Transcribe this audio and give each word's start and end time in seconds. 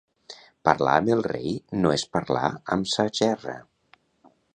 Parlar 0.69 0.93
amb 1.01 1.11
el 1.15 1.19
rei 1.27 1.53
no 1.83 1.91
és 1.97 2.05
parlar 2.17 2.47
amb 2.77 2.89
sa 2.95 3.07
gerra. 3.21 3.55